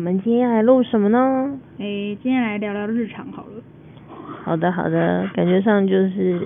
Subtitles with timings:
[0.00, 1.60] 们今天来录什么呢？
[1.78, 3.62] 诶，今天来聊聊日常好了。
[4.42, 6.40] 好的，好的，感觉上就是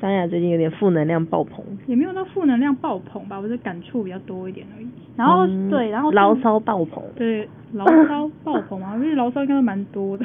[0.00, 4.86] 张雅最近有点负能量爆棚，也没有到负能量爆棚吧，我是感触比较多一点而已。
[5.16, 10.24] 然后、嗯对，然后牢骚爆棚，对牢骚爆棚嘛， 因为牢骚应该都蛮多的。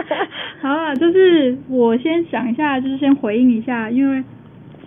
[0.60, 4.22] 好啊，就是我先想一下，就是先回应一下，因为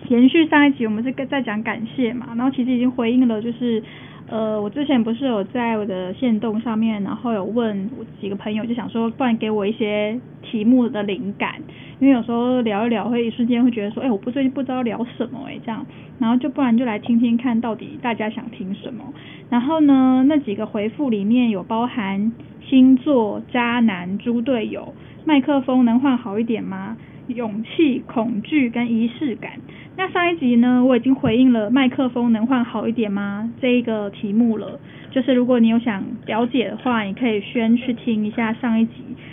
[0.08, 3.82] 延续上一集我们是跟在讲感谢嘛，然后其实已经回应了，就是
[4.30, 11.56] 呃，我之前不是有在我的线动上面，然后有问我几个朋友，就想说，不然给我一些题目的灵感，
[11.98, 15.84] 因为有时候聊一聊会一瞬间会觉得说，哎、我不最近不知道聊什么哎、这样，
[16.20, 19.02] 然后就不然就来听听看到底大家想听什么。
[19.48, 22.30] 然后呢，那几个回复里面有包含
[22.68, 24.94] 星座、渣男、猪队友、
[25.24, 26.96] 麦克风能换好一点吗？
[27.34, 29.52] 勇气、恐惧跟仪式感。
[29.96, 34.78] 那上一集呢，我已经回应了麦克风能换好一点吗这一个题目了。
[35.10, 38.92] 就是如果你有想了解的话，你可以先去听一下上一集。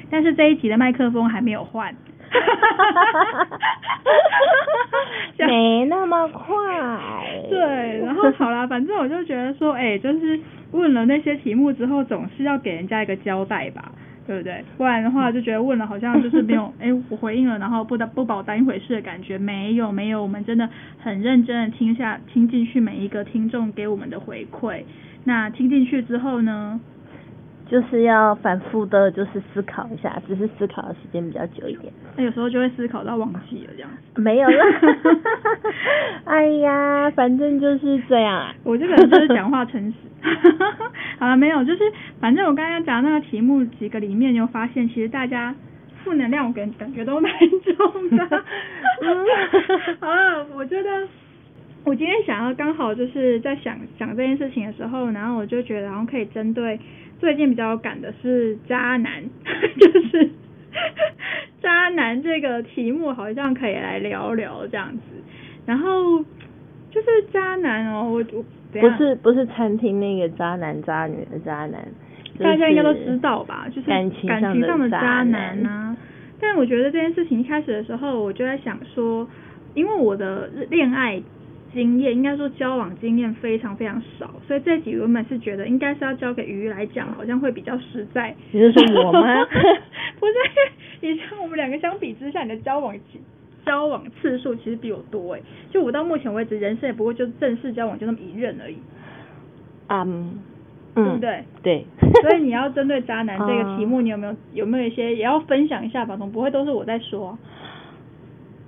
[0.09, 1.93] 但是这一集的麦克风还没有换。
[2.29, 3.47] 哈哈哈
[5.47, 6.45] 没那么快。
[7.49, 10.37] 对，然后好啦，反正我就觉得说，哎、就是
[10.71, 13.91] 问了那些题目之后，总是要给人家一个交代吧，
[14.27, 14.63] 对不对？
[14.77, 24.83] 不然的话，就觉得问了好像就是没有， 哎、我回应了，然后不当不把我当一回事的感觉，没有没有，我们真的很认真的听下听进去每一个听众给我们的回馈。
[25.23, 26.79] 那听进去之后呢，
[27.69, 31.91] 就是要反复的，就是思考一下，只是思考的时间比较久一点。
[32.15, 33.89] 那有时候就会思考到忘记了这样。
[34.15, 34.65] 没有啦，
[36.25, 38.55] 哎呀，反正就是这样啊。
[38.63, 39.95] 我这个人就是讲话诚实。
[41.19, 41.79] 好了，没有，就是
[42.19, 45.53] 反正我刚刚讲那个题目几个里面，你有发现其实大家
[46.03, 48.43] 负能量我感感觉都蛮重的。
[49.99, 51.07] 好了，我觉得
[51.87, 56.77] 我今天想要刚好就是在想想这件事情的时候，然后我就觉得然后可以针对
[57.17, 59.23] 最近比较有感的是渣男，
[59.79, 60.29] 就是
[61.61, 64.99] 渣男这个题目好像可以来聊聊这样子。
[65.65, 66.19] 然后
[66.91, 68.43] 就是渣男哦，我我
[68.81, 71.87] 不是不是餐厅那个渣男渣女的渣男，
[72.37, 74.29] 大家应该都知道吧，就是感情
[74.65, 75.95] 上的渣男啊。
[76.37, 79.25] 但我觉得这件事情一开始的时候，我就在想说，
[79.73, 81.21] 因为我的恋爱
[81.73, 88.35] 经验，应该说交往经验非常非常少，所以这集原本是觉得应该是要交给鱼来讲，好像会比较实在。
[88.51, 89.21] 你是说我吗
[90.19, 90.33] 不是，
[91.01, 92.95] 你像我们两个相比之下，你的交往
[93.65, 98.77] 交往次数其实比我多哎，就我到目前为止，人生也不过就正式交往就那么一任而已。
[99.89, 100.39] 嗯
[100.95, 101.43] 对嗯，不对？
[101.61, 101.85] 对。
[102.21, 106.17] 所以你要针对渣男这个题目，嗯 你有没有有没有一些也要分享一下吧？
[106.17, 107.37] 总不会都是我在说啊、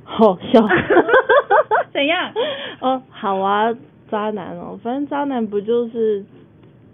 [0.09, 0.67] 好笑。
[1.93, 2.31] 怎样？
[2.81, 3.75] 哦，好啊，
[4.09, 6.23] 渣男哦，反正渣男不就是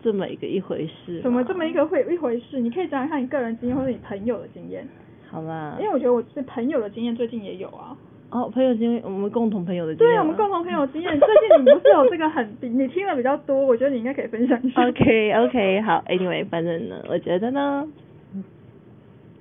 [0.04, 1.22] 这么一个一回事？
[1.22, 1.74] 怎么这么一？
[1.74, 2.60] 个会一回事？
[2.60, 4.88] 你可以讲讲看你个人经验或者你朋友的经验，
[5.30, 5.86] 好吧因。
[5.86, 7.96] 为我觉得我是朋友的经验最近也有啊。
[8.32, 10.20] 哦，朋友经验，我们共同朋友的经验对。
[10.20, 14.88] 我们共同朋友经验，最近你不是有这个很你你听的比较多，我觉得你应该可以分享一下。
[14.88, 17.88] OK OK，好，Anyway，反正呢，我觉得呢，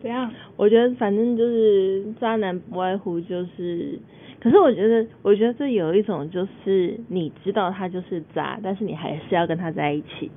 [0.05, 0.31] 怎样？
[0.59, 3.99] 我觉得反正就是渣男不外乎就是，
[4.39, 10.31] 可是我觉得，我觉得这有一种就是你知道他就是渣，但是你还是要跟他在一起。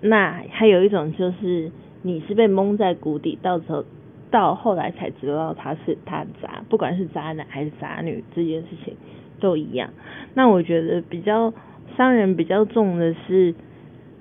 [0.00, 1.72] 那还有一种就是
[2.02, 3.84] 你是被蒙在鼓底，到时候
[4.30, 8.94] 到后来才知道他是他渣，不管是渣男还是渣女，这件事情
[9.40, 9.90] 都一样。
[10.34, 11.52] 那我觉得比较
[11.96, 13.52] 伤人比较重的是，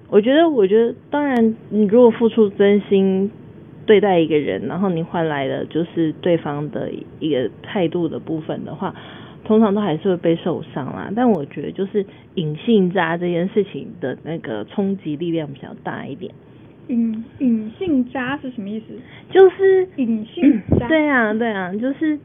[0.10, 3.30] 我觉得，我觉得，当然，你如果付出真心
[3.88, 8.94] 对待一个人，然后你换来的就是对方的一个态度的部分的话，
[9.46, 11.10] 通常都还是会被受伤啦。
[11.16, 12.06] 但我觉得，就是
[12.36, 16.32] 隐性渣这件事情的那个冲击力量比较大一点，
[16.90, 18.86] 隐隐性渣是什么意思？
[19.32, 20.88] 就是隐性渣。
[20.88, 22.20] 对啊，对啊，就是。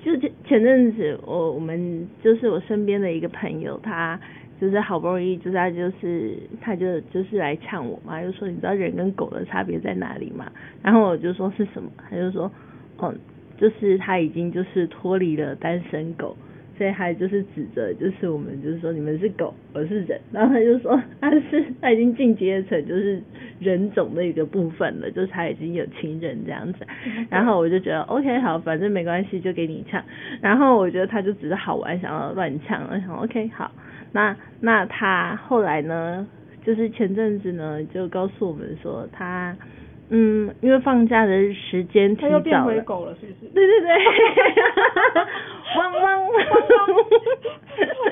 [0.00, 4.18] 就前前阵子我我们就是我身边的一个朋友，他
[4.60, 10.50] 就是好不容易就是他就是他就就是来呛我嘛，就说你知道人跟狗的差别在哪里吗？
[10.82, 11.90] 然后我就说是什么？
[12.10, 12.50] 他就说
[12.98, 13.14] 哦，
[13.56, 16.36] 就是他已经就是脱离了单身狗，
[16.76, 23.22] 所以他就是指责，就是我们就是说你们是狗，我是人，然后他就说他是他已经进阶成就是
[23.60, 26.86] 人种的一个部分了，就是他已经有情人这样子，
[27.30, 30.02] 然后我就觉得 OK 好，反正没关系，就给你呛，
[30.40, 33.70] 然后我觉得他就只是好玩，想要乱呛，我想 OK 好，
[34.12, 36.26] 那那他后来呢，
[36.64, 39.56] 就是前阵子呢就告诉我们说他。
[40.10, 42.30] 嗯，因为放假的时间提早了。
[42.30, 43.46] 他又变回狗了，是不是？
[43.52, 43.88] 对对对，
[45.76, 46.32] 汪汪汪汪，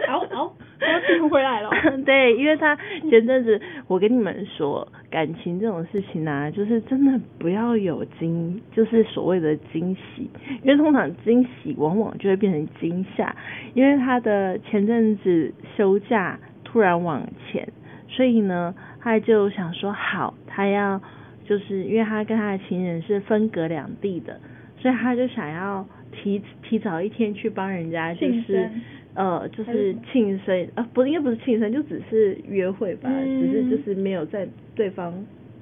[0.06, 1.70] 好 好，又变回来了。
[2.04, 2.76] 对，因为他
[3.08, 3.58] 前阵子，
[3.88, 10.30] 我跟你们说，感情这种事情啊，就是真的不要有惊，就是所谓的惊喜，
[10.62, 13.34] 因为通常惊喜往往就会变成惊吓。
[13.74, 17.68] 因为他的前阵子休假突然往前，
[18.08, 21.00] 所以呢，他就想说好，他要。
[21.48, 24.40] 就是因为他跟他的情人是分隔两地的，
[24.80, 28.68] 所以他就想要提提早一天去帮人家，就是
[29.16, 35.12] 呃，就是庆生啊，不应该不是庆生，就只是约会吧，只是就是没有在对方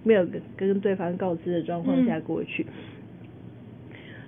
[0.03, 2.67] 没有跟跟对方告知的状况下过去，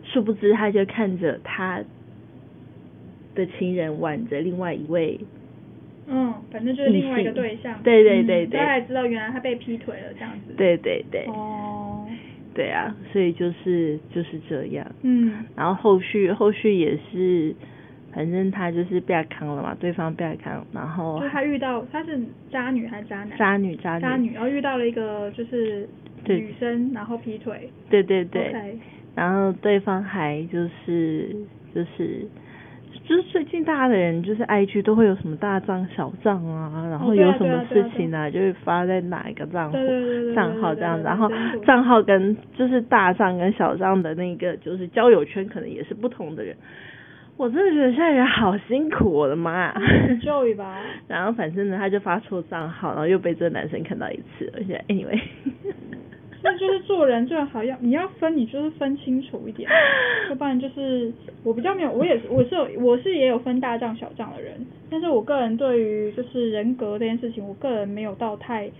[0.04, 1.82] 殊不知他就看着他
[3.34, 5.20] 的情人挽着另外一位。
[6.08, 7.76] 嗯，反正就是另外一个对象。
[7.82, 8.60] 对对对对。
[8.60, 10.54] 他才知道原来他被劈腿了这样子。
[10.56, 11.24] 对对对。
[11.26, 12.06] 哦。
[12.54, 14.86] 对啊，所以就是就是这样。
[15.02, 15.44] 嗯。
[15.56, 17.52] 然后后续后续也是，
[18.16, 21.20] 反正他就是被坑了嘛，对方被坑，然后。
[21.20, 22.18] 就他遇到他是
[22.50, 23.36] 渣女还是渣男？
[23.36, 24.00] 渣女渣女。
[24.00, 25.86] 渣女，然后遇到了一个就是
[26.26, 27.70] 女生，然后劈腿。
[27.90, 28.78] 对对对。
[29.14, 31.36] 然后对方还就是
[31.74, 32.26] 就是。
[33.04, 39.76] 就是最近大家的人就是 I G 都会有什么大账小账啊，然后有什么事情啊，就会发在哪一个账户
[40.34, 41.30] 账号这样子，然后
[41.64, 46.56] 账号跟就是大账跟小账的那个就是交友圈可能也是不同的人，
[47.36, 49.72] 我真的觉得现在人好辛苦，我的妈！
[50.22, 50.82] 教育吧。
[51.06, 55.20] 然后反正呢，他就发错账号，然后又被这个男生看到一次，而且 anyway。
[56.42, 59.68] 那就是做人最好要你要分，你就是分清楚一点，
[60.30, 61.12] 要不然就是
[61.42, 64.54] 我比较没有，我也是我是有我是也有分大账小账的人，
[64.88, 68.70] 但是我个人对于就是人格这件事情，我个人没有到太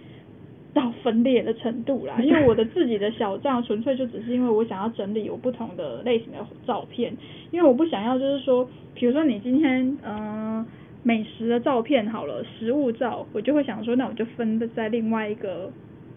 [0.76, 7.17] 到分裂的程度啦，因为我的自己的小账纯粹就只是因为我想要整理有不同的类型的照片，
[7.50, 10.67] 因为我不想要就是说，比如说你今天嗯
[11.02, 15.73] 美食的照片好了，食物照，我就会想说那我就分在另外一个。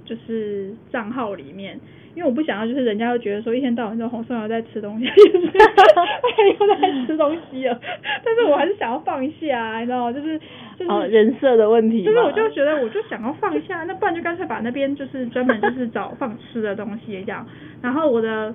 [0.10, 1.80] 就是账号里面，
[2.16, 7.80] 因为我不想要，就是人家会觉得说一天到晚都红宋瑶在吃东西， 又在吃东西了。
[8.26, 10.12] 但是我还是想要放下，你知道吗？
[10.12, 10.40] 就是
[10.80, 12.04] 就是人设的问题。
[12.04, 17.46] 就是我就觉得我就想要放下，那不然就干脆把那边就是专门就是找放吃的东西这样。
[17.84, 18.52] 然后我的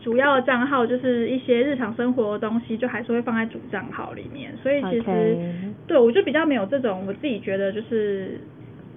[0.00, 4.52] 主要的账号就是一些日常生活的东西，就还是会放在主账号里面。
[4.62, 5.36] 所以其实
[5.88, 8.38] 对我就比较没有这种我自己觉得就是。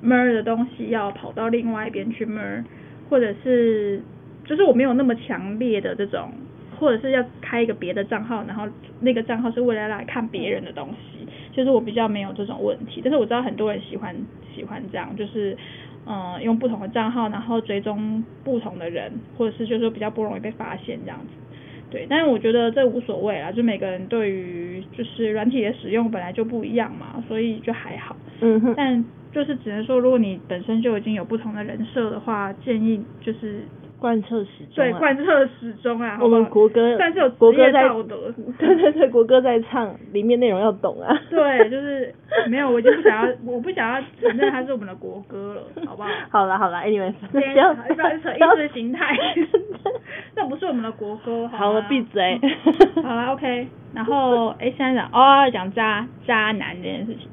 [0.04, 2.64] Mer 的东西要跑到另外一边去 mer，
[3.10, 4.02] 或者是
[4.46, 6.32] 就是我没有那么强烈的这种，
[6.80, 8.68] 或者是要开一个别的账号，然后
[9.02, 13.02] 那个账号是为了来看别人的东西，就是我比较没有这种问题。
[13.04, 14.16] 但是我知道很多人喜欢
[14.56, 15.56] 喜欢这样，就是
[16.06, 21.34] 嗯用不同的账号，然后追踪不同的人，或者是就是比较不容易被发现这样子。
[21.92, 28.16] 对，但是我觉得这无所谓啦，就每个人对于就是软体的使用本来就不一样嘛，所以就还好。
[28.42, 28.74] 嗯哼。
[28.78, 33.62] 但就是只能说，如果你本身就已经有不同的人设的话，建议就是
[34.00, 34.76] 贯彻始终。
[34.76, 36.18] 对，贯彻始终啊！
[36.22, 38.34] 我们国歌，但是有国歌在道德。
[38.58, 41.16] 对对对，国歌在唱，里面内容要懂啊。
[41.30, 42.14] 对，就是
[42.48, 46.10] 没有，我就不想要， 我不想要承认它是我们的国歌了，好不好？
[46.30, 49.16] 好了好了，Anyway，不要不要扯意识形态，
[50.36, 51.48] 那不是我们的国歌。
[51.50, 52.40] 好了，闭嘴。
[53.04, 53.68] 好了，OK。
[53.94, 57.28] 然后，哎，现在讲哦，讲渣渣男这件事情。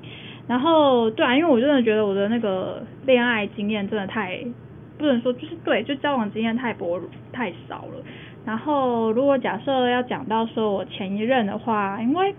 [0.48, 4.38] 然后对啊，因为我真的觉得我的那个恋爱经验真的太
[4.98, 7.00] 不能说就是对，就交往经验太薄
[7.32, 8.04] 太少了。
[8.44, 12.34] 然后如果假设要讲到说我前一任的话，因为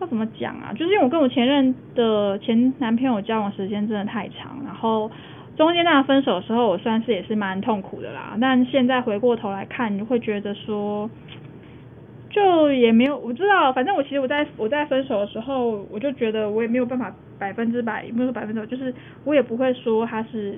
[0.00, 0.72] 要怎么讲啊？
[0.72, 5.10] 就是因为我跟我前任的前男朋友交往时间真的太长，然后
[5.56, 8.36] 中间那分手的时候，我算是也是蛮痛苦的啦。
[8.40, 11.08] 但现在回过头来看，你会觉得说。
[12.32, 18.94] 就也没有，我知道，反正我其实我在我在分手的时候，我就觉得我也没有办法百分之百，没有说百分之百，就是
[19.24, 20.56] 我也不会说他是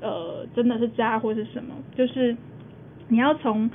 [0.00, 2.36] 呃真的是渣或是什么，就是
[3.08, 3.70] 你要从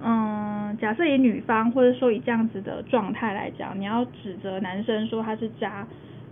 [0.00, 5.86] 嗯假设以女方或者说以这样子的状态来讲，你要指责男生说他是渣，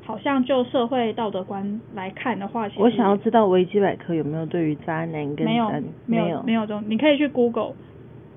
[0.05, 5.71] 好像就社会道德观来看的话，我想要知道维基百科有没有对于渣男跟没有
[6.07, 7.75] 没有没有这种，你可以去 Google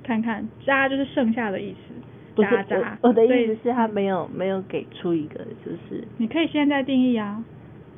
[0.04, 1.96] 看看，渣就是剩下的意思。
[2.42, 2.98] 渣渣。
[3.02, 7.44] 我我的意思是，他没有没有给出一个就是你可以现在定义啊，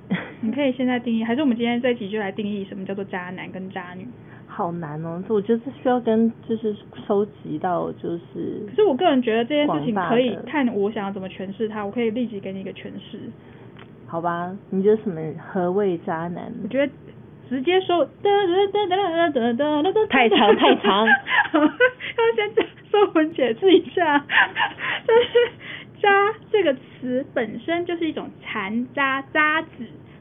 [0.42, 4.08] 你可以现在定义，还是我们今天这一集就来定义什么叫做渣男跟渣女？
[4.48, 13.20] 好难哦，这我觉得这需要跟就是收集到就是可是我个人觉得这件事情可以看我想要怎么诠释它，我可以立即给你一个诠释。
[14.08, 14.56] 好吧？
[14.72, 15.22] 你觉得什么
[15.52, 16.52] 何谓渣男？
[16.64, 16.92] 我觉得
[17.50, 21.06] 直接说哒哒哒哒哒哒哒哒，太长太长
[21.54, 25.52] 要先这说文解释一下，就是
[26.02, 29.70] “渣”这个词本身就是一种残渣、渣子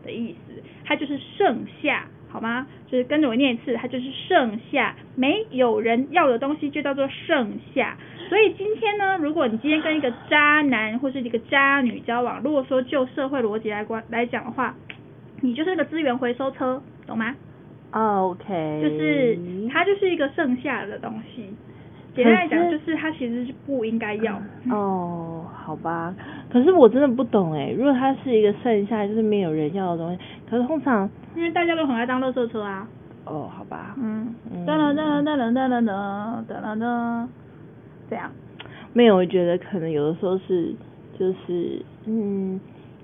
[0.05, 2.67] 的意思，它就是剩下，好吗？
[2.87, 7.97] 就是跟着我念一次，它就是剩下，没有人要的东西就叫做剩下。
[8.29, 14.75] 所以今天呢，如果你今天跟一个渣男或是一个渣女交往，如果说就社会逻辑来关来讲的话，
[15.41, 17.37] 你就是那个资源回收车，懂吗
[17.93, 19.39] ？OK，就是
[19.73, 21.55] 它就是一个剩下的东西。
[22.17, 24.41] 简单来讲，就是他其实是不应该要。
[24.71, 26.15] 哦，好吧。
[26.51, 30.19] 可是我真的不懂哎，如果他是一个剩下就是没有人要的东西，
[30.49, 32.89] 可是通常因为大家都很爱当垃圾车啊。
[33.27, 33.95] 哦，好吧。
[34.01, 34.35] 嗯。
[34.67, 35.85] 噔噔噔噔噔噔噔
[36.49, 37.29] 噔噔噔，
[38.09, 38.31] 这样。
[38.93, 40.75] 没有，我觉得可能有的时候是
[41.19, 42.59] 就是嗯，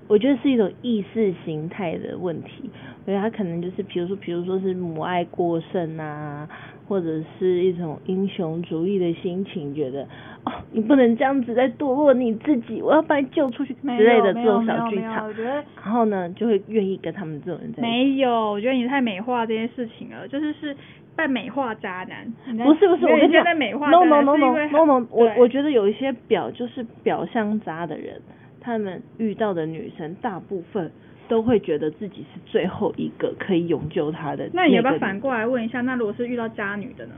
[0.07, 2.71] 我觉得是一种意识形态的问题。
[3.05, 6.47] 我觉得他可能就是，比如说，比如说是母爱过剩啊，
[6.87, 10.03] 或者是一种英雄主义的心情，觉得
[10.45, 15.33] 哦，你不能这样子在堕落你自己，我要把你救出去之类的这种小剧场我。
[15.33, 17.81] 觉得然后呢，就会愿意跟他们这种人在一起。
[17.81, 20.75] 没有，我觉得你太美化这件事情了，就是是
[21.15, 22.25] 在美化渣男。
[22.57, 28.21] 不是不是，我跟你讲在美化，no no no no no no，我我觉得有一些表就是表象渣的人，
[28.59, 30.91] 他们遇到的女生大部分
[31.33, 35.81] 都会觉得自己是最后一个可以永救他的那你要不要反过来问一下？
[35.81, 37.13] 那如果是遇到渣女的呢？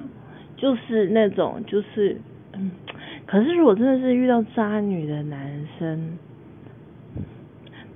[0.56, 2.18] 就是那种就是
[2.54, 2.72] 嗯，
[3.26, 6.18] 可是如果真的是遇到渣女的男生。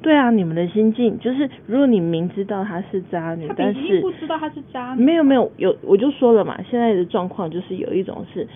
[0.02, 5.04] 对啊，你们的心境就是，如果你明知道她是渣女，但是不知道她是渣女。
[5.04, 8.48] 没有没有有，我就说了嘛，现在的状况就是有一种是呃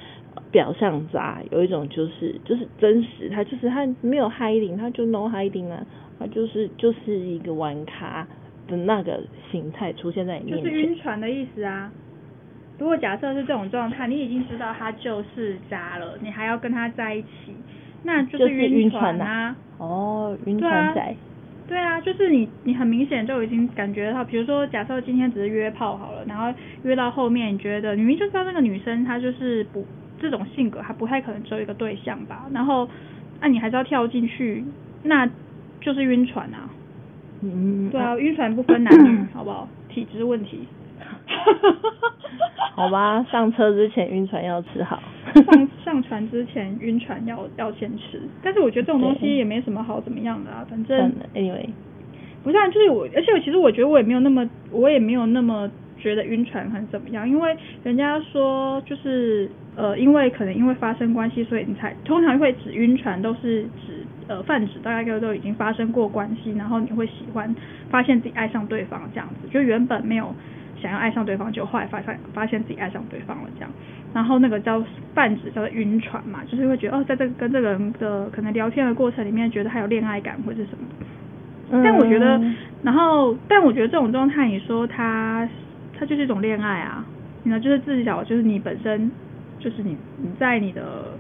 [0.52, 5.86] 表象渣，有一种就是就是真实，他就是他没有 hiding，他就 no hiding 啊，
[6.20, 8.28] 他就是就是一个玩咖
[8.68, 9.22] 的那个
[9.52, 10.72] 形态出现在你就是。
[10.72, 11.92] 晕船的意思啊。
[12.80, 17.54] 如果假设是这种状态，你已经知道他就是渣了，你还要跟他在一起，
[18.04, 19.56] 那就是晕晕船船啊。
[19.78, 21.16] 哦，晕船仔，
[21.68, 26.52] 对啊，就是你，你很明显就已经感觉到，比如说，假设今天只是约炮好了，然后
[26.84, 29.86] 约到后面，你觉得你明明就知道那个女生她就是不
[30.24, 32.88] 这种性格，还不太可能只有一个对象吧，然后
[33.42, 34.64] 那、你还是要跳进去，
[35.04, 35.30] 那
[35.82, 36.70] 就是晕船啊。
[37.42, 39.68] 嗯，对啊，晕船不分男女， 好不好？
[39.90, 40.66] 体质问题。
[42.76, 45.04] 好吧，上车之前晕船要吃好。
[45.34, 51.68] 上上船之前晕船要要先吃，但是我觉得这种东西也没什么好怎么样的啊，反正，anyway，
[52.44, 55.70] 不是啊，就是我，而且我其实我觉得我也没有那么，我也没有那么
[56.04, 67.56] 觉得晕船很怎么样，因为人家说就是呃，因为可能因为发生关系，所以你才通常会指晕船，都是指呃泛指大概都已经发生过关系，然后你会喜欢
[67.90, 70.36] 发现自己爱上对方这样子，就原本没有
[70.82, 73.72] 想要爱上对方，就后来发现发现自己爱上对方了这样，
[74.14, 74.84] 然后那个叫
[75.16, 80.86] 泛指叫做晕船嘛，就是会觉得哦，在这个跟这个人的可能聊天的过程里面，觉得还有恋爱感或者什么。
[81.84, 82.40] 但我觉得，
[82.84, 85.48] 然后，但我觉得这种状态，你说他，
[85.98, 87.06] 它就是一种恋爱啊，
[87.44, 89.12] 你呢，就是自己找就是你本身，
[89.60, 91.18] 就是你你在你的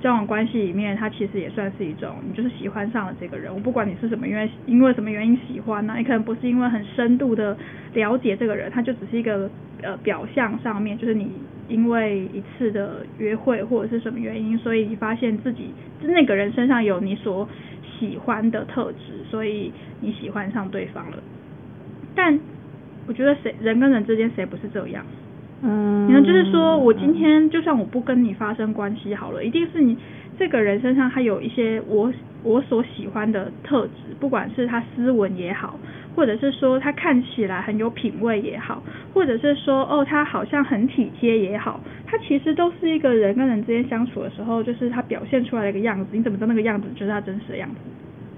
[0.00, 3.52] 交往关系里面，它其实也算是一种，你就是喜欢上了这个人。
[3.52, 7.56] 我不管你是什么因因为什么原因喜欢呢、你可能不是因为很深度的
[7.94, 9.50] 了解这个人，他就只是一个
[9.82, 11.30] 呃表象上面，就是你
[11.68, 17.48] 因为一次的约会或者是什么原因，所以你发现自己就那个人身上有你所
[17.98, 21.18] 喜欢的特质，所以你喜欢上对方了。
[22.14, 22.38] 但
[23.06, 25.04] 我觉得谁人跟人之间谁不是这样？
[25.62, 29.96] 嗯，你看，就是说我今天就算我不跟你发生关系好了，一定是你
[30.36, 35.78] 这个人身上他有一些我我所喜欢的特质，不管是他斯文也好，
[36.16, 38.82] 或者是说他看起来很有品味也好，
[39.14, 46.06] 或者是说哦他好像很体贴也好，他其实都是一个人跟人之间相处的时候，就是他表现出来的一个样子。
[46.10, 47.76] 你怎么知道那个样子就是他真实的样子？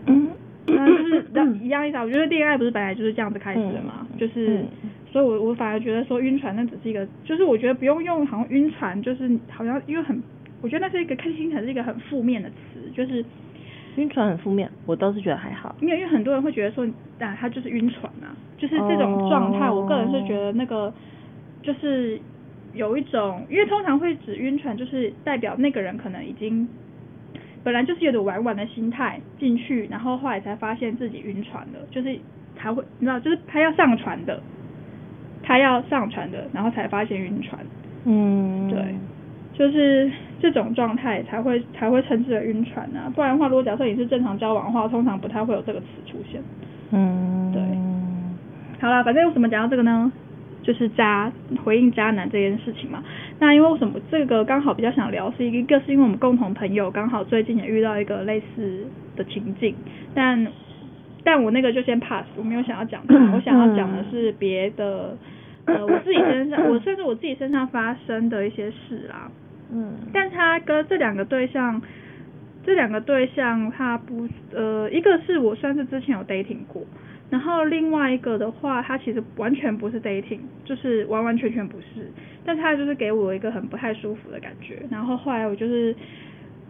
[0.08, 0.28] 嗯，
[0.66, 1.24] 那就是
[1.62, 2.02] 一样意思啊。
[2.02, 10.20] 我觉得恋爱不是本来就是这样子开始的嘛，就是，嗯所以我我反而觉得说晕船那只是一个，就是我觉得不用用好像晕船，就是好像因为很，
[10.60, 13.24] 我觉得那是一个看听起来是一个很负面的词，就是
[13.94, 15.76] 晕船很负面，我倒是觉得还好。
[15.80, 16.84] 因为因为很多人会觉得说
[17.20, 20.92] 啊他就是晕船啊，就是这种状态，哦我个人是觉得那个
[21.62, 22.18] 就是
[22.72, 26.66] 有一种，因为通常会指晕船，就是代表那个人可能已经
[27.64, 32.16] 本来就是有点玩玩的心态进去，然后后来才发现自己晕船了，就是
[32.56, 34.38] 才会你知道，就是他要上船的，
[35.42, 37.58] 他要上船的，然后才发现晕船，
[38.04, 38.94] 嗯，对，
[39.54, 46.42] 就是这种状态才会才会称之为晕船啊，不然的话，如果假设你是正常交往的话，通常不太会有这个词出现。
[46.90, 47.62] 嗯，对
[48.80, 50.12] 好了，反正为什么讲到这个呢？
[50.62, 51.30] 就是渣
[51.62, 53.02] 回应渣男这件事情嘛。
[53.40, 58.86] 那因为为什么这个刚好比较想聊，是一个是因为我们共同朋友刚好最近也遇到一个类似
[59.16, 59.74] 的情境，
[60.14, 60.46] 但
[61.24, 65.16] 但我那个就先 pass，我没有想要讲它， 我想要讲的是别的，
[65.64, 69.30] 呃，我自己身上， 我甚至我自己身上发生的一些事啦。
[69.72, 71.80] 嗯，但他跟这两个对象，
[72.64, 76.82] 这两个对象他不呃，一个是我算是之前有 dating 过，
[77.34, 82.06] 然后另外一个的话，他其实完全不是 dating，就是完完全全不是，
[82.44, 85.94] 但他就是给我一个很不太舒服的感觉，然后后来我就是。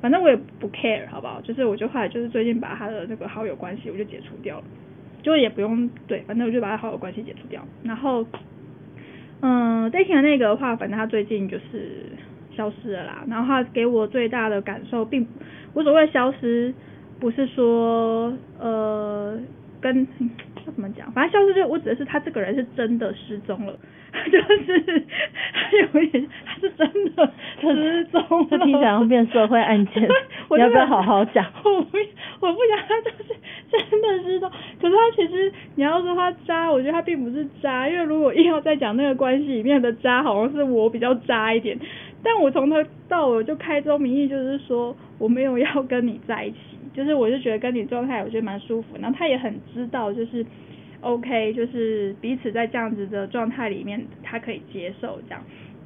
[0.01, 1.41] 反正我也不 care，好不好？
[1.41, 4.65] 就是我就后来就是最近把他的那个好友关系我就解除掉了，
[5.23, 7.67] 就也不用对，反正我就把他好友关系解除掉。
[7.83, 8.27] 然后，
[9.41, 12.05] 嗯，dating 的那个的话，反正他最近就是
[12.55, 13.25] 消失了啦。
[13.31, 15.27] 然后他给我最大的感受，并
[15.73, 16.75] 无所谓消失，
[17.19, 19.39] 不是说呃
[19.85, 20.09] 跟
[20.67, 23.79] 要怎么讲，反正消失就我指的是他这个人是真的失踪了，
[24.33, 25.05] 就是
[25.53, 28.47] 他有一点他是真的失踪了。
[28.49, 30.09] 这听起来像变社会案件
[30.49, 31.99] 我你要不要好好讲 我不
[32.41, 33.35] 我不想他就是
[33.71, 34.51] 真的失踪，
[34.81, 41.79] 可是他其实你要说他渣，我觉得他并不是渣，因为如果硬要再讲那个关系里面的渣，好像是我比较渣一点。
[42.23, 42.77] 但我从头
[43.07, 50.47] 到尾就开宗明义就是说我没有要跟你在一起，就是我就觉得跟你状态我觉得蛮舒服，然后他也很知道就是
[51.01, 55.43] OK，就是彼此在这样子的状态里面他可以接受这样。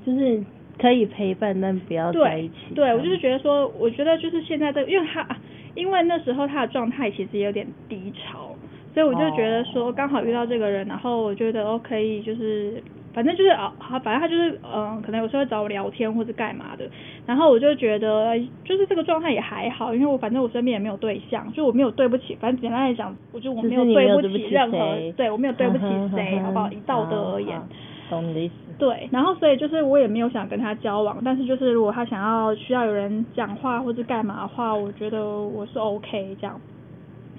[0.07, 0.45] 就是
[0.79, 2.75] 可以陪伴，但不要在一对起。
[2.75, 5.27] 对，我就是觉得说，我觉得就是现在这个，因为他
[5.75, 8.55] 因为那时候他的状态其实有点低潮，
[8.95, 12.83] 所以我就觉得说刚好遇到这个人，然后我觉得哦可以就是。
[13.19, 16.89] 反正就是啊，好，反正他就是嗯、呃可能有时候会找我聊天或者干嘛的，
[17.27, 26.71] 然后我就觉得哎就是这个状态也还好，因为我反正我身边也没有对象，就我没有对不起，反正简单来讲，我就我没有对不起任 何谁，对我没有对不起谁，哼好不好？
[26.71, 27.61] 以道德而言，
[28.09, 28.55] 懂你的意思。
[28.79, 36.61] 对，然后所以就是我也没有想跟他交往，但是就是如果他想要需要有人讲话或者干嘛的话，我觉得我是 OK 这样。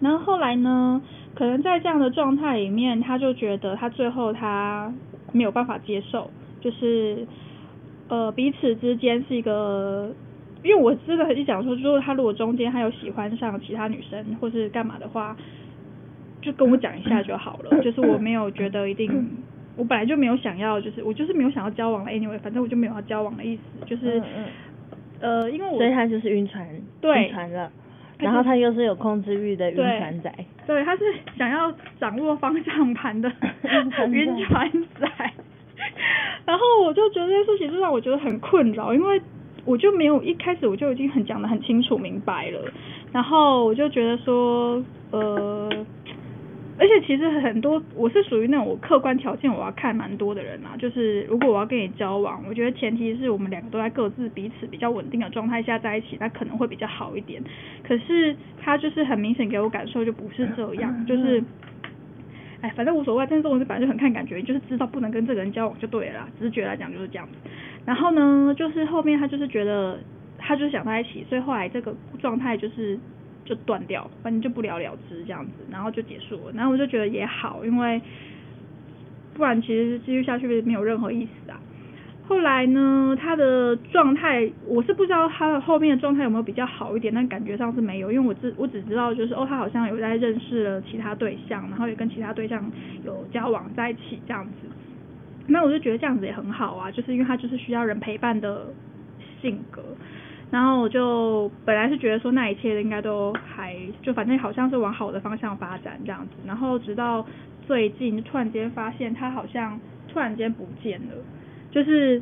[0.01, 1.01] 然后后来呢，
[1.35, 4.93] 可能在这样的状态里面，他就觉得他最后他
[5.31, 6.29] 没有办法接受，
[6.61, 7.25] 就是
[8.07, 10.11] 呃彼此之间是一个，
[10.63, 15.35] 因为我真的很想说，如果他如果中间他有喜欢上其他女生或是干嘛的话，
[16.41, 19.27] 就跟我讲一下就好了， 就是我没有觉得一定。
[19.77, 24.45] 我本来就没有想要，就是我就是没有想要交往了，anyway，反正我就没有要交往的意思，就是、嗯嗯
[25.21, 26.67] 呃，因为我所以他就是晕船，
[26.99, 27.71] 对晕船了。
[28.21, 30.33] 他然后他又是有控制欲的晕船仔，
[30.67, 31.03] 对，他是
[31.37, 33.31] 想要掌握方向盘的
[33.63, 34.17] 晕船仔。
[34.17, 35.31] 晕船仔。
[36.45, 39.21] 然后我就觉得这件事情就让我觉得很困扰，因为
[39.65, 42.59] 我就没有一开始我就已经很讲的很清楚明白了，
[43.13, 45.69] 然后我就觉得说，呃，
[46.79, 57.43] 而且其实很多我是属于那种我客观条件我要看蛮多的人啦，就是如果我要跟你交往，我觉得前提是我们两个都在各自彼此比较稳定的状态下在一起，那可能会比较好一点。
[57.83, 61.43] 可是他就是很明显给我感受就不是这样，就是。
[62.61, 66.27] 哎，反正无所谓，但是这种事本来就很看感觉，就是知道不能跟这个人交往就对了啦。
[66.37, 67.49] 直觉来讲就是这样子。
[67.85, 69.97] 然后呢，就是后面他就是觉得
[70.37, 72.99] 他就是想在一起，所以后来这个状态就是
[73.49, 76.53] 就断掉，反正就不了了之这样子，然后就结束了。
[76.53, 77.99] 然后我就觉得也好，因为
[79.33, 81.59] 不然其实继续下去没有任何意思啊。
[82.27, 92.63] 后来呢，他的状态我是不知道他的后面的状态有没有比较好一点，但感觉上是没有，因为我只我只知道就是哦，他好像有在认识了其他对象，然后也跟其他对象
[93.03, 94.51] 有交往在一起这样子。
[95.47, 98.67] 那我就觉得这样子也很好啊，就是因为他就是需要人陪伴的
[99.41, 99.81] 性格。
[100.51, 107.25] 然后我就本来是觉得说那一切应该都还就反正好像是往好的方向发展这样子，然后直到
[107.67, 111.15] 最近突然间发现他好像突然间不见了，
[111.71, 112.21] 就是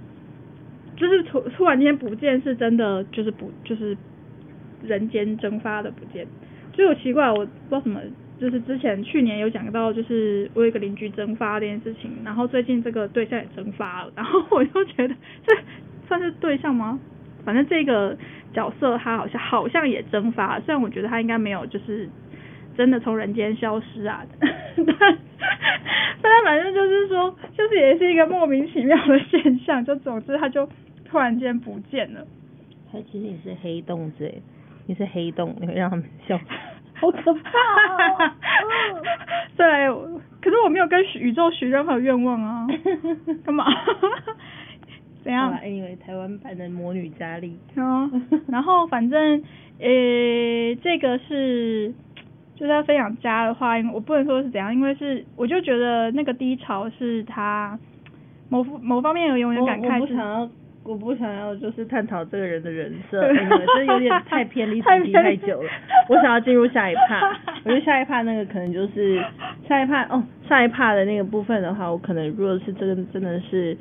[0.96, 3.98] 就是突突然间不见是真的就是不就是
[4.84, 6.28] 人间蒸发的不见，
[6.74, 8.00] 就有奇怪我不知道什么。
[8.40, 15.58] 就是之前去年有讲到，就是我有一个邻居蒸发这件事情，然后最近这个对象也蒸发了，然后我就觉得这
[16.08, 17.00] 算是对象吗？
[17.48, 18.18] 反正这个
[18.52, 22.10] 角色他好像好像也蒸发了，虽然我觉得他应该没有就是
[22.76, 24.46] 真的从人间消失啊， 但
[26.22, 30.68] 但反正就是说，就是也是一个莫名其妙的现象，就总之他就
[31.06, 32.28] 突然间不见了。
[32.92, 34.42] 他其实也是黑洞之类的。
[34.88, 36.38] 你是黑洞，你会让他们笑。
[37.00, 38.34] 好可怕、哦！
[39.56, 39.88] 对，
[40.42, 42.68] 可是我没有跟宇宙许任何愿望啊，
[43.46, 43.66] 干嘛？
[45.28, 45.70] 怎样？
[45.70, 47.58] 因为台湾版的魔女佳丽。
[47.76, 48.10] 哦，
[48.48, 49.44] 然后反正
[49.78, 51.94] 呃，这个是
[52.56, 57.78] 就是要分享家的话，我不能说是怎样，因为是我就觉得那个低潮是他
[58.48, 60.14] 某某方面有点感慨是。
[60.14, 60.50] 我不想要，
[60.86, 65.70] 我不想要，就是探讨这个人的人设，因为这有点太 偏离主题太久了。
[66.08, 67.28] 我想要进入下一趴，
[67.66, 69.22] 我觉得下一趴那个可能就是
[69.68, 73.78] 下一趴哦，下一趴的那个部分的话，我可能如果是真的真的是。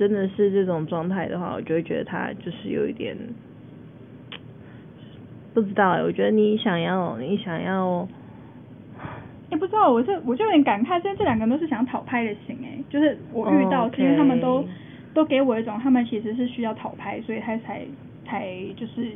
[0.00, 3.14] 真的是这种状态的话，我就会觉得他就是有一点
[5.52, 6.02] 不知道哎。
[6.02, 8.08] 我觉得你想要，你想要，
[9.50, 14.64] 也不知道，我是我就有点感慨，现在这两个人都是想讨拍的型哎，就是我遇到，是因为他们都
[15.12, 17.82] 都给我一种，他们其实是需要讨拍，所以他才
[18.24, 19.12] 才就是，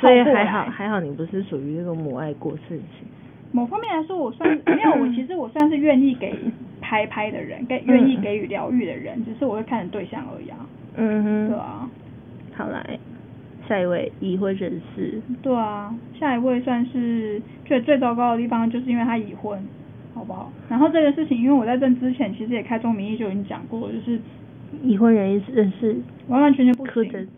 [0.00, 3.06] 所以还好还好，你不是属于那种母爱过事情。
[3.52, 6.34] 某方面来说，我算 没有，我 其实我算是愿意给。
[6.84, 10.58] 拍拍的人，给愿意给予疗愈的人，只是我会看对象而已啊。
[10.96, 11.88] 嗯哼，对啊。
[12.54, 12.98] 好来，
[13.66, 15.18] 下一位已婚人士。
[15.40, 19.58] 对啊，下一位算是觉得最糟糕的地方，就是因为他已婚，
[20.12, 20.52] 好不好？
[20.68, 24.20] 然后这个事情，因为我在认之前，其实也开宗明义就已经讲过，就是
[24.82, 25.96] 已婚人人士
[26.28, 27.28] 完完全全不行，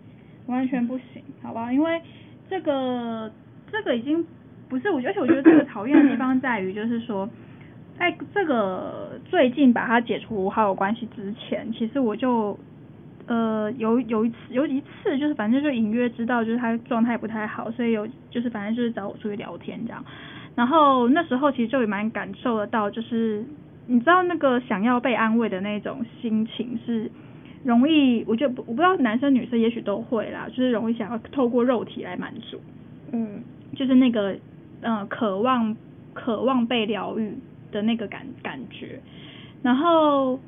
[0.47, 1.71] 完完全不行，好不好？
[1.71, 2.01] 因为
[2.49, 3.31] 这个
[3.71, 4.25] 这个已经
[4.69, 7.29] 不是我，而且我觉得这个讨厌的地方在于，就是说。
[7.97, 12.59] 在这个最近把他解除好友关系之前，其实我就
[13.29, 20.05] 呃有有一次有一次就是反正就隐约知道就是他状态不太好，所以有就是反正就是找我出去聊天这样。
[20.57, 23.45] 然后那时候其实就也蛮感受得到，就是
[23.87, 27.09] 你知道那个想要被安慰的那种心情是
[27.63, 32.61] 容易，我觉得我不知道男生女生也许都会啦，就是容易想要透过肉体来满足，
[33.13, 33.41] 嗯，
[33.77, 34.37] 就是那个
[34.85, 35.77] 呃渴望
[36.13, 37.37] 渴望被疗愈。
[37.73, 39.01] 的那个感感觉，
[39.61, 40.39] 然后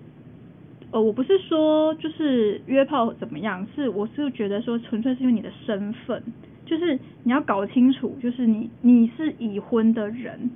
[0.92, 6.22] 呃，我不是说就是约炮怎么样，是我是觉得说纯粹是因为你的身份，
[6.64, 10.48] 就是你要搞清楚，就是你你是已婚的人，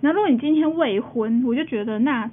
[0.00, 2.30] 那如果你今天未婚，我就觉得那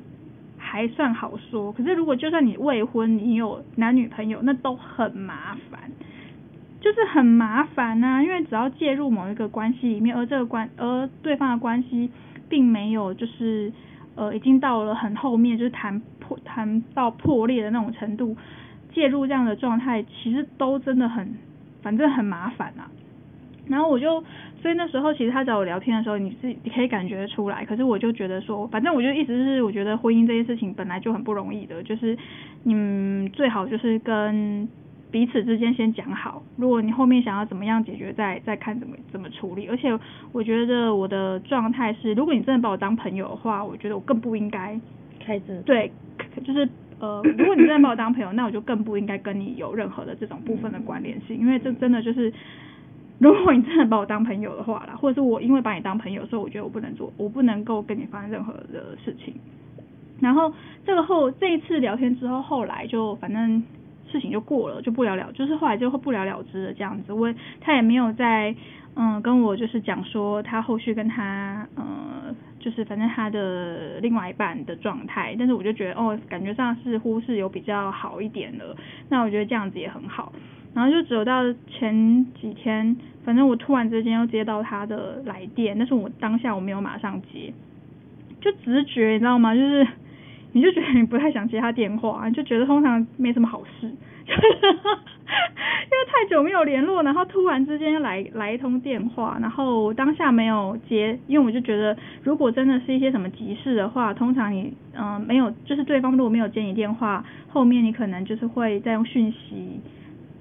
[0.57, 5.91] 还算好说，可是如果就算你未婚，你有男女朋友，那都很麻烦，
[6.87, 12.09] 就是很麻烦啊，因为只要介入某一个关系里面，而这个关而对方的关系。
[12.49, 13.69] 并没有，就是
[14.15, 18.37] 呃，已经到了很后面，就是谈破谈到破裂的那种程度，
[18.93, 21.35] 介入这样的状态，其实都真的很，
[21.81, 22.87] 反正很麻烦啊。
[23.67, 24.23] 然后我就，
[24.61, 27.65] 所以那时候其实他找我聊天的时候，你是你可以感觉出来。
[27.65, 32.17] 可是我就觉得说，反正我就一直是我觉得婚姻这件事情本来就很不容易的，就是
[32.63, 34.69] 你最好就是跟。
[35.09, 39.65] 彼此之间先讲好，如果你后面想要怎么样解决，再再看怎么怎么处理。
[39.67, 39.97] 而且
[40.33, 44.77] 我觉得我的状态是，如果你真的把我当朋友的话，我觉得我更不应该
[45.19, 45.89] 开这对，
[46.43, 46.67] 就是
[46.99, 52.31] 呃，如果你真的把我当朋友，那我就更不应该跟你有任何的这种部分的关联性，因为这真的就是，
[53.19, 59.33] 如果你真的把我当朋友的话啦，或者是我因为把你当朋友，所以我觉得我不能做，我不能够跟你发生任何的事情。
[60.19, 60.51] 然后
[60.85, 63.63] 这个后这一次聊天之后，后来就反正。
[64.11, 67.13] 事情就过了，就不了了，就是后来就会不了了之的这样子。
[67.13, 68.55] 我他也没有在
[68.95, 78.75] 嗯跟我就是讲说他后续跟他嗯就是反正他的另外一半的状态，但是我就觉得哦感觉上似乎是有比较好一点了。
[79.09, 80.33] 那我觉得这样子也很好。
[80.73, 87.51] 然后就走到前几天，反正我突然之间又接到他的来电，但是我当下我没有马上接，
[88.41, 89.55] 就直觉你知道吗？
[89.55, 89.87] 就是。
[90.53, 93.85] 你就觉得你不太想接他电话，你就觉得通常没什么好事，
[94.27, 109.79] 因为太久没有联络，然后突然之间来来一通电话，然后当下没有接，因为我就觉得如果真的是一些什么急事的话，通常你嗯没有，就是对方如果没有接你电话，后面你可能就是会再用讯息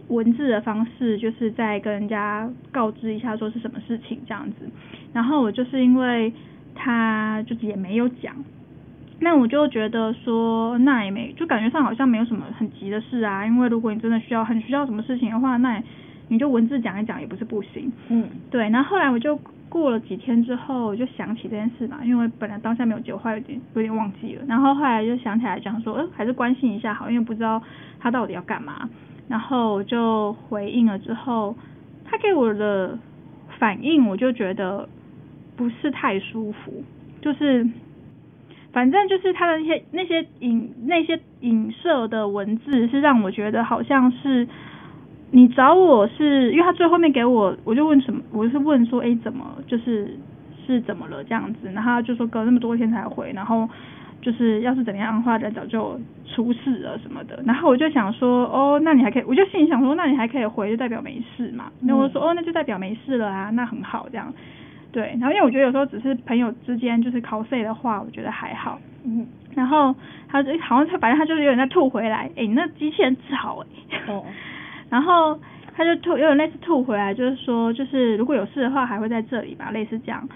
[0.08, 4.68] 文字的方式，就是再跟人家告知一下说是什么事情这样子，
[5.12, 6.32] 然后我就是因为
[6.74, 8.34] 他就是也没有讲。
[9.18, 13.46] 那我就觉得说，那也没，就感觉上好像没有什么很急的事啊。
[13.46, 15.82] 因为如果你真的需要很需要什么事情的话，那
[16.28, 17.90] 你就文字讲一讲也不是不行。
[18.08, 18.68] 嗯，对。
[18.68, 19.34] 然后后来我就
[19.70, 24.44] 过了几天之后，我就想起这件事嘛，因为本来当下没有接，我后来有点有点忘记了。
[24.46, 27.62] 然后后来就想起来讲说，呃，还是关心一下好，因为不知道
[27.98, 28.86] 他到底要干嘛。
[29.28, 31.56] 然后我就回应了之后，
[32.04, 32.98] 他给我的
[33.58, 34.86] 反应，我就觉得
[35.56, 36.84] 不是太舒服，
[37.22, 37.66] 就是。
[38.76, 44.46] 反正就是他的那些那些影那些影射的文字是让我觉得好像是
[45.30, 50.14] 你找我是因为他最后面给我，我就问什么，我是问说，哎，怎么就是
[50.66, 51.24] 是怎么了？
[51.24, 53.66] 这样子，然后就说隔那么多天才回，然后
[54.20, 64.30] 就是要是怎么样的话，人早就出事了什么的，然后我就想说，哦，那你还可以，我就心里想说，那你还可以回，就代表没事嘛，那我说，哦，那就代表没事了啊，那很好这样，
[64.96, 69.94] 对，然后因为我觉得有时候只是朋友之间就是 cos 的话，我觉得还好，嗯，然后
[70.26, 74.24] 他就好像他反正他就是有点在吐回来，哎，那机器人治好哎，哦。
[74.88, 75.38] 然后
[75.76, 80.26] 他就吐，有点类似吐回来，就是说，就是如果有事的话，还会在这里吧，类似这样。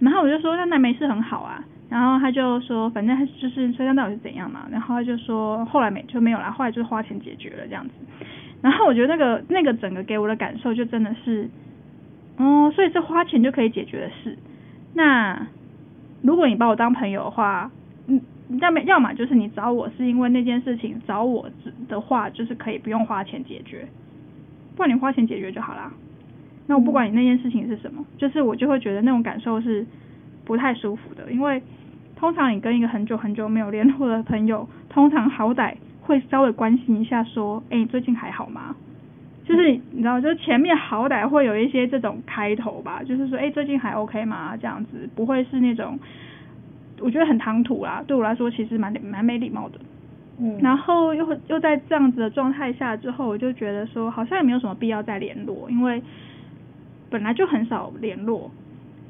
[0.00, 1.64] 然后我就说，那那没事，很好啊。
[1.88, 4.68] 然后他就说，反正他就是车厢到底是怎样嘛。
[4.70, 7.90] 然后他就说，后来没就没有了，后来就是花钱解决了这样子。
[8.60, 11.48] 然后我觉得那个那个整个给我的感受就真的是，
[12.42, 14.38] 哦，所以这花钱就可以解决的事。
[14.94, 15.46] 那
[16.22, 17.70] 如果你把我当朋友的话，
[18.06, 18.20] 嗯，
[18.60, 21.48] 要么要么就是你找我是因为那件事情找我
[21.86, 23.86] 的话，就是可以不用花钱解决。
[24.74, 25.92] 不然你花钱解决就好啦。
[26.66, 29.84] 那我不管你那件事情是什么，就是我就会觉得那种感受是
[30.46, 31.62] 不太舒服的，因为
[32.16, 38.74] 通常你跟一个很久很久没有联络的朋友，通常好歹会稍微关心一下，说，哎，你最近还好吗？
[39.50, 44.56] 就是你知道，就是前面好歹会有一些这种开头吧，就是说，哎，最近还 OK 吗？
[44.56, 45.98] 这样子不会是那种，
[47.00, 49.80] 我觉得很唐突啦，对我来说其实蛮蛮没礼貌的。
[50.38, 56.00] 嗯然后又又在这样子的状态下之后，我就觉得说好像也没有什么必要再联络，因为
[57.10, 58.48] 本来就很少联络。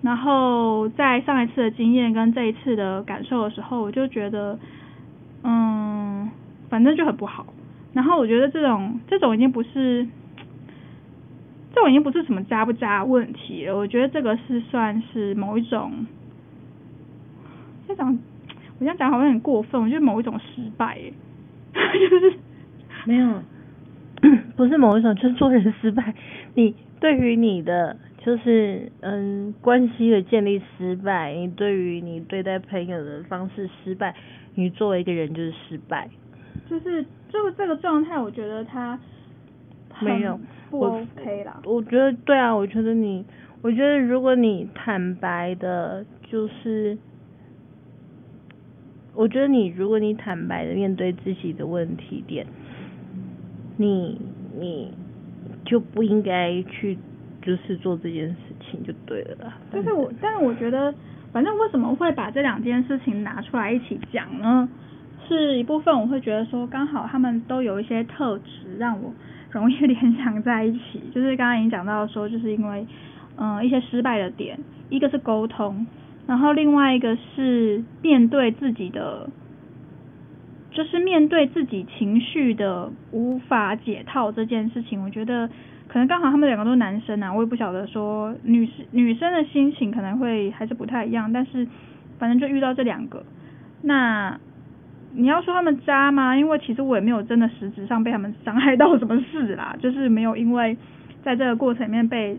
[0.00, 4.58] 然后在上一次的经验跟这一次的感受的时候，我就觉得，
[5.44, 6.30] 嗯，
[6.70, 7.44] 反正就很不好。
[7.92, 10.06] 然后我觉得这种这种已经不是，
[11.74, 13.76] 这种已经不是什么渣不渣问题了。
[13.76, 16.06] 我觉得这个是算是某一种，
[17.86, 18.18] 这种。
[18.78, 20.98] 我这样讲好像有点过分，我觉得某一种失败，
[21.74, 22.32] 就是
[23.04, 23.42] 没有，
[24.56, 26.14] 不是某一种，就是做人失败。
[26.54, 34.14] 你对于你的就是嗯关系的建立失败，你对于你对待朋友的方式失败，
[34.54, 36.08] 你作为一个人就是失败。
[36.70, 38.98] 就是就这个状态，我觉得他
[40.00, 40.38] 没有
[40.70, 41.60] 不 OK 啦。
[41.64, 43.24] 我觉得对啊，我觉得你，
[43.62, 46.98] 我觉得如果你坦白的，就是。
[49.12, 52.46] 我觉得你，如果你坦白的面对自己的问题点，
[53.76, 54.18] 你
[54.56, 54.94] 你
[55.64, 56.96] 就不应该去
[57.42, 59.58] 就是做这件事情就对了啦。
[59.72, 60.94] 但是我但是我觉得，
[61.32, 64.68] 反正为什么会把这两件事情拿出来一起讲呢？
[65.28, 69.12] 是一部分我会觉得说，刚好他们都有一些特质让我
[69.50, 71.02] 容易联想在一起。
[71.14, 72.86] 就是刚刚已经讲到说，就是因为
[73.36, 74.58] 嗯一些失败的点，
[74.88, 75.86] 一个是沟通。
[76.26, 79.28] 然后另外一个是面对自己的，
[80.70, 85.48] 就是面对自己情绪的无法解套这件事情，我觉得
[85.88, 91.66] 可能刚好他们两个都是男生啊，我也不晓得说女生女生的心情可能会还是不太一样，但是
[92.18, 93.24] 反正就遇到这两个，
[93.82, 94.38] 那
[95.12, 96.36] 你要说他们渣吗？
[96.36, 100.76] 因为其实我也没有真的实质上被他们伤害到什么事啦， 就是没有因为
[101.22, 102.38] 在这个过程里面被。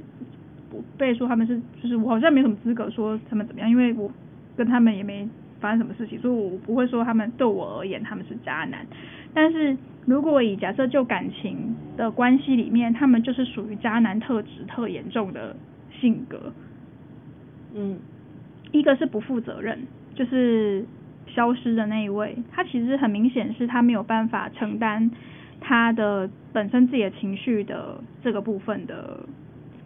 [0.98, 4.10] 被说他们是，就是我好像没什么资格说他们怎么样，因为我
[4.56, 5.28] 跟他们也没
[5.60, 8.88] 发生什么事情，所以我不会说他们对我而言他们是渣男。
[9.34, 15.54] 但是如果以假设就感情的关系里面，他们就是属于渣男特质特严重的
[16.00, 16.54] 性格。
[17.76, 18.00] 嗯，
[18.72, 19.78] 一个是不负责任，
[20.16, 20.86] 就是
[21.34, 25.10] 消失的那一位，他其实很明显是他没有办法承担
[25.60, 29.20] 他的本身自己的情绪的这个部分的。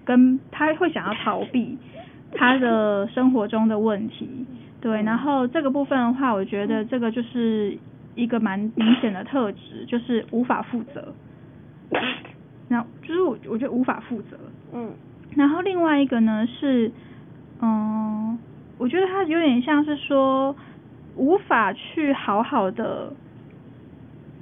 [0.08, 1.76] 跟他会想要逃避
[2.38, 4.46] 他的生活中的问题，
[4.80, 7.76] 对，然后这个部分的话，我觉得这个就是
[8.14, 11.12] 一个蛮明显的特质，就是无法负责。
[12.70, 14.38] 那就是我我觉得无法负责。
[14.74, 14.92] 嗯。
[15.36, 16.92] 然后另外一个呢是，
[17.62, 18.38] 嗯，
[18.78, 20.56] 我觉得他有点像是说
[21.16, 23.14] 无法去好好的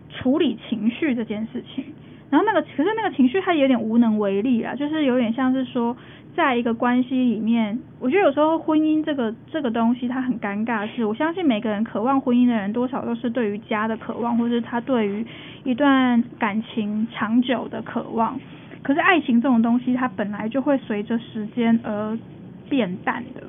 [0.10, 1.86] 处理情绪这件事情。
[2.30, 5.96] 然后那个，可是那个情绪他有点无能为力啊，就是有点像是说，
[6.36, 15.24] 在一个关系里面，我觉得有时候婚姻这个这个东西它很尴尬，是我相信每个人渴望婚姻的人多少都是对于家的渴望，或是他对于
[15.64, 18.40] 一段感情长久的渴望。
[18.82, 22.18] 可是爱情这种东西，它本来就会随着时间而
[22.68, 23.44] 变淡的。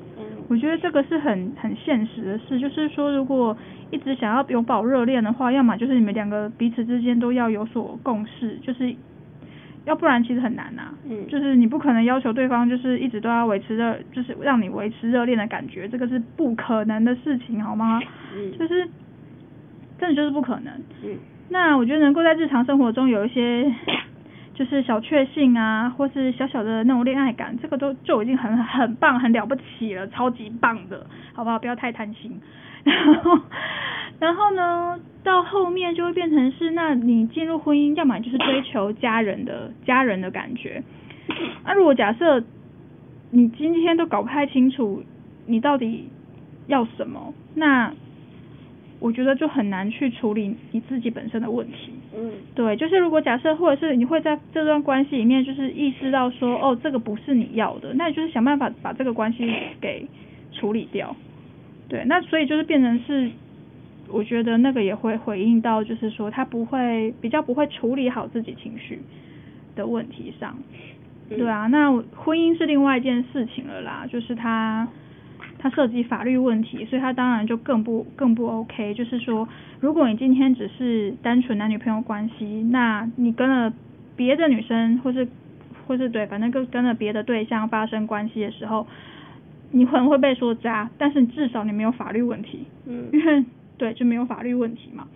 [0.48, 3.56] 我觉得这个是很很现实的事，就是说，如果
[3.90, 8.94] 一直想要永葆热恋的话，要么就是你们两个彼此之间都要有所共识，就是
[9.86, 10.94] 要不然其实很难呐。
[11.08, 11.26] 嗯。
[11.28, 18.00] 就是你不可能要求对方就是一直都要维持热，就是让你维持热恋的感觉，这个是不可能的事情，好吗？
[18.36, 18.52] 嗯。
[18.58, 18.86] 就是
[19.98, 20.72] 真的就是不可能。
[21.02, 21.16] 嗯。
[21.48, 23.70] 那我觉得能够在日常生活中有一些
[24.54, 31.58] 就是小确幸啊，或是小小的那种恋爱感，这个都就已经很很棒、很了不起了，超级棒的，好不好？
[31.58, 32.40] 不要太贪心。
[32.84, 33.40] 然后，
[34.20, 40.82] 然后呢，到后面就会变成是，那你进入婚姻，要么就是追求家人的家人的感觉。
[41.64, 42.44] 那如果假设
[43.30, 45.02] 你今天都搞不太清楚，
[45.46, 46.10] 你到底
[46.66, 47.92] 要什么，那
[49.00, 51.93] 我觉得就很难去处理你自己本身的问题。
[52.16, 60.06] 嗯，对，就是如果假设或者是你会在这段关系里面，就是意识到说，哦，这个不是你要的，那你就是想办法把这个关系给
[60.52, 61.14] 处理掉。
[61.88, 63.30] 对，那所以就是变成是，
[64.08, 69.00] 我觉得那个也会回应到，就是说他不会比较不会处理好自己情绪
[69.74, 70.56] 的问题上。
[71.28, 74.86] 对啊，那婚姻是另外一件事情了啦，就是他
[75.64, 78.92] 他涉及法律问题，所以它当然就更不更不 OK。
[78.92, 79.48] 就是说，
[79.80, 83.72] 如果你今天只是单纯男女朋友关系，那你跟了
[84.14, 85.26] 别的女生，或是
[85.86, 88.86] 或是对，反正跟跟了别的对象发生关系的时候，
[89.70, 93.42] 你可能会被说渣，但是至少你没有法律问题，嗯 因为
[93.78, 95.08] 对就没有法律问题嘛。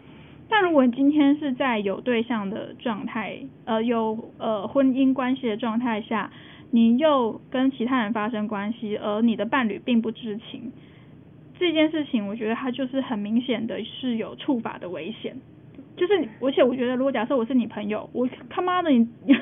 [0.49, 6.31] 但如果你今天是在有对象的状态，呃，有呃婚姻关系的状态下，
[6.71, 10.71] 你又跟其他人发生关系，而你的伴侣并不知情，
[11.59, 15.37] 这件事情，我觉得它就是很明显的是有触法的危险。
[15.97, 19.35] 就是你，而且我觉得，如果假设我是你朋友，我他妈的你你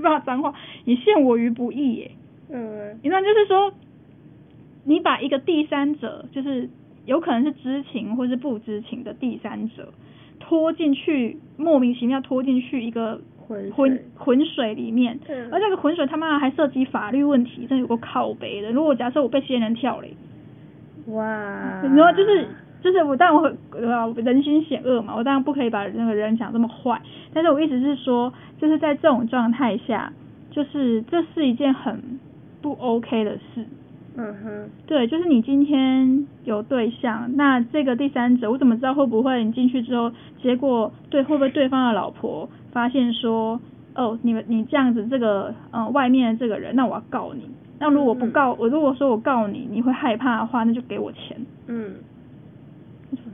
[0.00, 0.52] 骂脏话，
[0.84, 2.10] 你陷我于不义耶。
[2.50, 3.72] 嗯一段就是说，
[4.82, 6.68] 你把一个第三者，就是
[7.06, 9.92] 有可能是知情或是不知情的第三者，
[10.40, 18.70] 拖进去，莫名其妙拖进去一个浑浑水浑水里面，嗯而这个浑水他妈还涉及法律问题，真的有个靠背的。
[18.70, 20.14] 如果假设我被仙人跳嘞，
[21.06, 21.24] 哇，
[21.82, 22.46] 然后就是
[22.80, 27.00] 就是我但我会呃人心险恶嘛，我当然不可以把那个人想这么坏，
[27.34, 30.12] 但是我意思是说，就是在这种状态下，
[30.50, 32.00] 就是这是一件很
[32.62, 33.66] 不 OK 的事。
[34.16, 40.10] 嗯哼，对，就是你今天有对象，那这个第三者，我怎么知道会不会你进去之后，
[40.42, 43.60] 结果对会不会对方的老婆发现说，
[43.94, 47.48] 哦，你们你这样子这个呃外面的这个人，那我要告你。
[47.78, 51.36] 那如果不告我，如果说我告你，你会害怕的话，那就给我钱。
[51.66, 51.94] 嗯，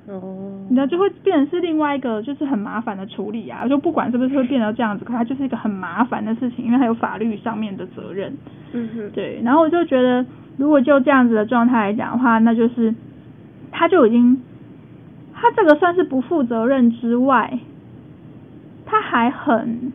[0.06, 8.32] 哦，你知道就会变成是另外一个就是很麻烦的处理啊，就不管是不是会变成这样子，可它就是一个很麻烦的事情，因为它有法律上面的责任。
[8.72, 10.24] 嗯哼，对，然后我就觉得，
[10.56, 12.94] 如果就这样子的状态来讲的话，那就是
[13.72, 14.40] 他就已经，
[15.34, 17.58] 他这个算是不负责任之外，
[18.86, 19.92] 他还很，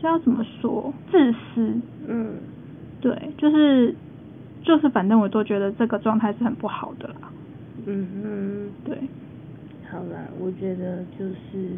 [0.00, 1.80] 这要怎么说，自私。
[2.06, 2.36] 嗯
[3.00, 3.94] 对，就是
[4.62, 7.14] 就是，反正我都觉得这个状态是很不好的啦。
[7.84, 8.96] 嗯嗯，对，
[9.90, 11.76] 好啦，我觉得就是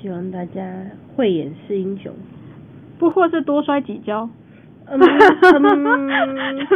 [0.00, 2.12] 希望大家慧眼识英雄。
[2.98, 4.30] 不或是多摔几跤。
[4.90, 6.06] 嗯嗯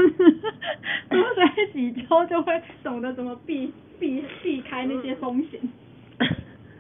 [1.09, 5.59] 多摔几跤就会懂得怎么避避避开那些风险。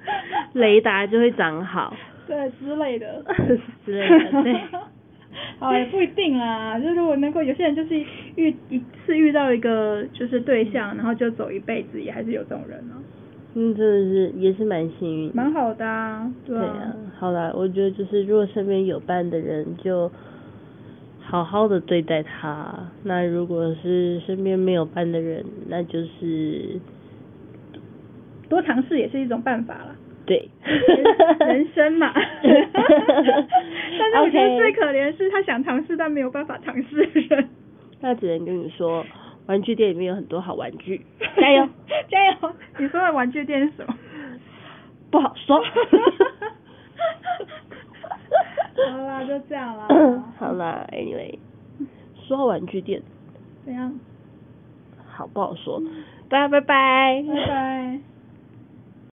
[0.55, 1.95] 雷达就会长好
[2.27, 3.25] 对之类的
[3.85, 4.55] 之类的，对。
[5.59, 6.79] 好，也不一定啦。
[6.79, 7.99] 就是如果能够，有些人就是
[8.37, 13.01] 遇一次遇到一个就是对象，然后就走一辈子，也还是有这种人啊，
[13.55, 15.31] 嗯，真的是也是蛮幸运。
[15.35, 16.61] 蛮好的啊，对啊。
[16.61, 20.11] 对啊，好啦，我觉得就是如果身边有伴的人，就
[21.21, 22.91] 好好的对待他。
[23.05, 26.79] 那如果是身边没有伴的人，那就是
[28.53, 29.97] 多尝试也是一种办法啦。
[30.27, 30.47] 对，
[31.41, 32.12] 人生嘛。
[32.12, 32.53] 但
[34.11, 37.49] 是我觉得最可怜的是他想尝试但没有办法尝试的人。
[38.01, 39.07] 那只能跟你说，
[39.47, 41.01] 玩具店里面有很多好玩具，
[41.41, 41.67] 加油！
[42.11, 42.53] 加油！
[42.79, 43.95] 你说的玩具店是什么？
[45.11, 45.59] 不好说。
[48.91, 49.88] 好啦，就这样啦。
[50.38, 51.38] 好啦，Anyway，
[52.29, 53.01] 说到玩具店，
[53.65, 53.99] 怎样？
[55.09, 55.83] 好不好说？
[56.29, 57.25] 大家拜拜。
[57.27, 58.12] 拜拜。